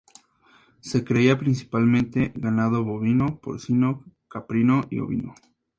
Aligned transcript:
Se 0.79 1.03
cría 1.05 1.37
principalmente 1.37 2.33
ganado 2.33 2.83
bovino, 2.83 3.37
porcino, 3.39 4.03
caprino 4.27 4.81
y 4.89 4.97
ovino. 4.97 5.35